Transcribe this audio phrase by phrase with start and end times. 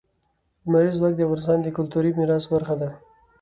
[0.63, 2.89] لمریز ځواک د افغانستان د کلتوري میراث برخه ده.